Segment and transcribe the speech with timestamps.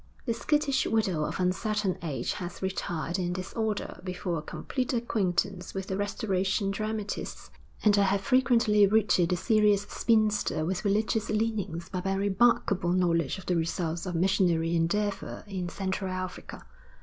[0.25, 5.85] 'The skittish widow of uncertain age has retired in disorder before a complete acquaintance with
[5.85, 7.51] the Restoration dramatists,
[7.83, 13.37] and I have frequently routed the serious spinster with religious leanings by my remarkable knowledge
[13.37, 16.65] of the results of missionary endeavour in Central Africa.